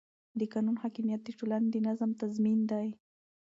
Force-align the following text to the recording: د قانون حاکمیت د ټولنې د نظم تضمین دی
د 0.39 0.41
قانون 0.53 0.75
حاکمیت 0.83 1.21
د 1.23 1.29
ټولنې 1.39 1.69
د 1.71 1.77
نظم 1.87 2.11
تضمین 2.21 2.59
دی 2.71 2.87